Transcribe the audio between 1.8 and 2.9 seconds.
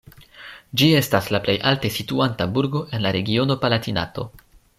situanta burgo